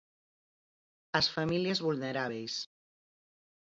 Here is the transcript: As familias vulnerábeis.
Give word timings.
As 1.19 1.27
familias 1.35 1.79
vulnerábeis. 1.85 2.53